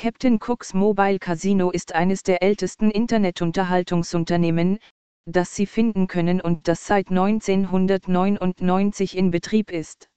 [0.00, 4.78] Captain Cooks Mobile Casino ist eines der ältesten Internetunterhaltungsunternehmen,
[5.26, 10.08] das Sie finden können und das seit 1999 in Betrieb ist.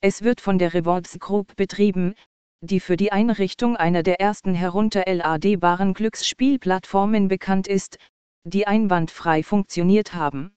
[0.00, 2.14] Es wird von der Rewards Group betrieben,
[2.60, 7.98] die für die Einrichtung einer der ersten herunterladbaren Glücksspielplattformen bekannt ist,
[8.44, 10.54] die einwandfrei funktioniert haben.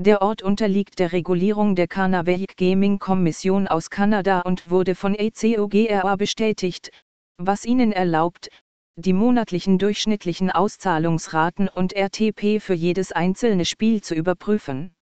[0.00, 6.16] Der Ort unterliegt der Regulierung der Canadian Gaming Kommission aus Kanada und wurde von ACOGRA
[6.16, 6.90] bestätigt,
[7.46, 8.48] was ihnen erlaubt,
[8.96, 14.94] die monatlichen durchschnittlichen Auszahlungsraten und RTP für jedes einzelne Spiel zu überprüfen.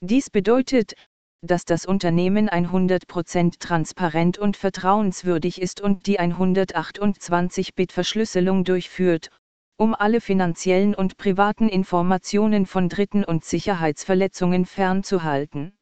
[0.00, 0.94] Dies bedeutet,
[1.42, 9.30] dass das Unternehmen 100% transparent und vertrauenswürdig ist und die 128-Bit-Verschlüsselung durchführt,
[9.78, 15.76] um alle finanziellen und privaten Informationen von Dritten und Sicherheitsverletzungen fernzuhalten.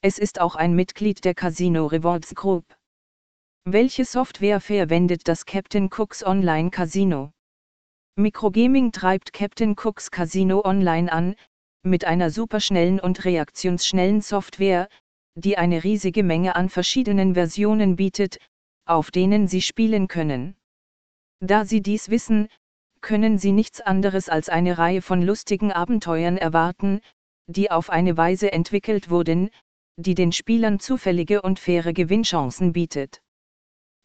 [0.00, 2.64] Es ist auch ein Mitglied der Casino Rewards Group.
[3.70, 7.32] Welche Software verwendet das Captain Cooks Online Casino?
[8.16, 11.34] Microgaming treibt Captain Cooks Casino Online an,
[11.82, 14.88] mit einer superschnellen und reaktionsschnellen Software,
[15.34, 18.38] die eine riesige Menge an verschiedenen Versionen bietet,
[18.86, 20.56] auf denen Sie spielen können.
[21.40, 22.48] Da Sie dies wissen,
[23.02, 27.02] können Sie nichts anderes als eine Reihe von lustigen Abenteuern erwarten,
[27.48, 29.50] die auf eine Weise entwickelt wurden,
[29.96, 33.20] die den Spielern zufällige und faire Gewinnchancen bietet.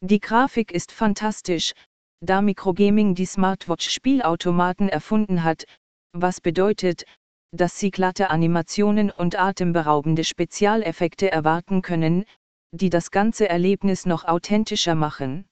[0.06, 1.72] Die Grafik ist fantastisch,
[2.20, 5.64] da Microgaming die Smartwatch-Spielautomaten erfunden hat,
[6.12, 7.06] was bedeutet,
[7.52, 12.26] dass Sie glatte Animationen und atemberaubende Spezialeffekte erwarten können,
[12.70, 15.46] die das ganze Erlebnis noch authentischer machen.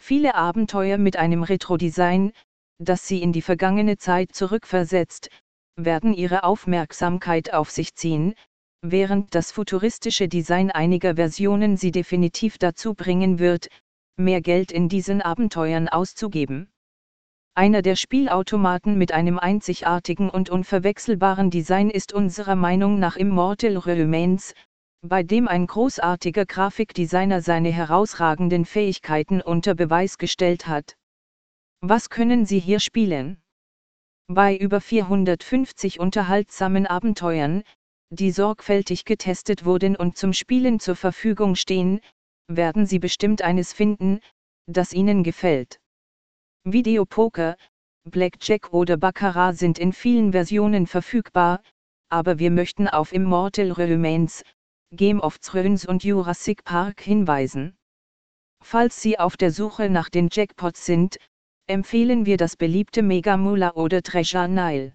[0.00, 2.32] Viele Abenteuer mit einem Retro-Design,
[2.78, 5.28] das Sie in die vergangene Zeit zurückversetzt,
[5.76, 8.34] werden Ihre Aufmerksamkeit auf sich ziehen,
[8.82, 13.68] während das futuristische Design einiger Versionen sie definitiv dazu bringen wird,
[14.16, 16.68] mehr Geld in diesen Abenteuern auszugeben.
[17.54, 24.54] Einer der Spielautomaten mit einem einzigartigen und unverwechselbaren Design ist unserer Meinung nach Immortal Remains,
[25.02, 30.96] bei dem ein großartiger Grafikdesigner seine herausragenden Fähigkeiten unter Beweis gestellt hat.
[31.80, 33.40] Was können Sie hier spielen?
[34.26, 37.62] Bei über 450 unterhaltsamen Abenteuern,
[38.10, 42.00] die sorgfältig getestet wurden und zum Spielen zur Verfügung stehen,
[42.48, 44.20] werden Sie bestimmt eines finden,
[44.66, 45.80] das Ihnen gefällt.
[46.64, 47.56] Videopoker,
[48.04, 51.62] Blackjack oder Baccarat sind in vielen Versionen verfügbar,
[52.08, 54.42] aber wir möchten auf Immortal Remains,
[54.94, 57.76] Game of Thrones und Jurassic Park hinweisen.
[58.62, 61.18] Falls Sie auf der Suche nach den Jackpots sind,
[61.66, 64.94] empfehlen wir das beliebte Mega Mula oder Treasure Nile.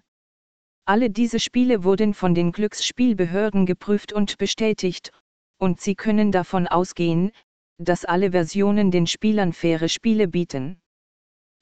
[0.86, 5.12] Alle diese Spiele wurden von den Glücksspielbehörden geprüft und bestätigt,
[5.58, 7.32] und Sie können davon ausgehen,
[7.78, 10.78] dass alle Versionen den Spielern faire Spiele bieten.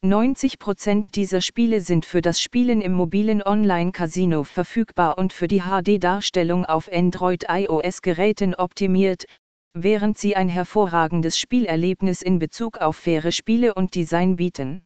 [0.05, 6.65] 90% dieser Spiele sind für das Spielen im mobilen Online-Casino verfügbar und für die HD-Darstellung
[6.65, 9.27] auf Android-iOS-Geräten optimiert,
[9.75, 14.83] während sie ein hervorragendes Spielerlebnis in Bezug auf faire Spiele und Design bieten.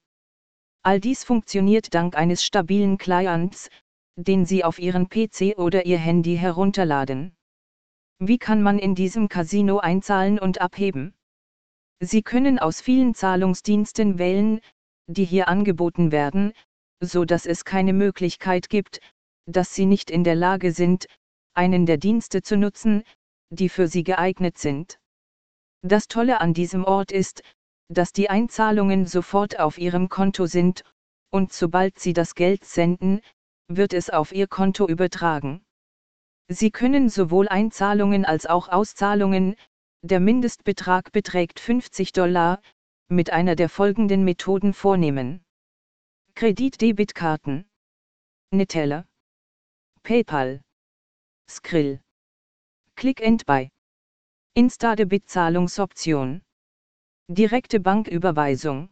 [0.82, 3.70] All dies funktioniert dank eines stabilen Clients,
[4.16, 7.36] den Sie auf Ihren PC oder Ihr Handy herunterladen.
[8.18, 11.14] Wie kann man in diesem Casino einzahlen und abheben?
[12.00, 14.60] Sie können aus vielen Zahlungsdiensten wählen,
[15.06, 16.52] die hier angeboten werden,
[17.00, 19.00] so dass es keine Möglichkeit gibt,
[19.46, 21.06] dass Sie nicht in der Lage sind,
[21.54, 23.04] einen der Dienste zu nutzen,
[23.50, 24.98] die für Sie geeignet sind.
[25.82, 27.42] Das Tolle an diesem Ort ist,
[27.88, 30.84] dass die Einzahlungen sofort auf Ihrem Konto sind,
[31.30, 33.20] und sobald Sie das Geld senden,
[33.68, 35.64] wird es auf Ihr Konto übertragen.
[36.48, 39.56] Sie können sowohl Einzahlungen als auch Auszahlungen,
[40.02, 42.60] der Mindestbetrag beträgt 50 Dollar,
[43.08, 45.44] mit einer der folgenden Methoden vornehmen.
[46.34, 47.68] Kredit-Debitkarten.
[48.52, 49.06] Neteller.
[50.02, 50.62] PayPal.
[51.48, 52.00] Skrill.
[52.94, 53.70] Click and Buy.
[54.54, 56.42] Insta-Debit-Zahlungsoption.
[57.28, 58.88] Direkte Banküberweisung.